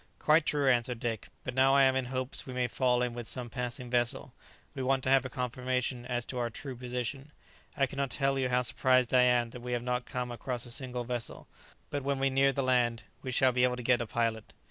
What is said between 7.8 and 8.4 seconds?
cannot tell